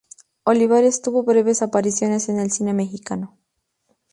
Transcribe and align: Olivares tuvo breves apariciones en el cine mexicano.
Olivares 0.45 1.03
tuvo 1.03 1.21
breves 1.21 1.61
apariciones 1.61 2.27
en 2.27 2.39
el 2.39 2.49
cine 2.51 2.73
mexicano. 2.73 3.37